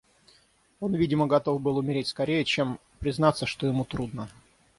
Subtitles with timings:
[0.79, 4.29] Он, видимо, готов был умереть скорее, чем признаться, что ему трудно.